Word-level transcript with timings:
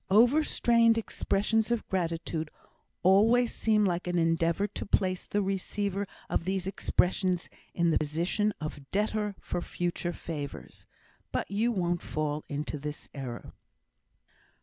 Overstrained 0.09 0.97
expressions 0.97 1.69
of 1.69 1.87
gratitude 1.87 2.49
always 3.03 3.53
seem 3.53 3.85
like 3.85 4.07
an 4.07 4.17
endeavour 4.17 4.65
to 4.65 4.83
place 4.87 5.27
the 5.27 5.43
receiver 5.43 6.07
of 6.27 6.43
these 6.45 6.65
expressions 6.65 7.51
in 7.75 7.91
the 7.91 7.99
position 7.99 8.51
of 8.59 8.89
debtor 8.89 9.35
for 9.39 9.61
future 9.61 10.11
favours. 10.13 10.87
But 11.31 11.51
you 11.51 11.71
won't 11.71 12.01
fall 12.01 12.43
into 12.49 12.79
this 12.79 13.09
error." 13.13 13.53